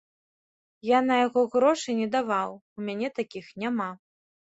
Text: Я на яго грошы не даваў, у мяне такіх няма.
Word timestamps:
Я 0.87 0.99
на 1.09 1.17
яго 1.25 1.43
грошы 1.55 1.95
не 1.99 2.07
даваў, 2.15 2.55
у 2.79 2.87
мяне 2.87 3.11
такіх 3.19 3.45
няма. 3.65 3.91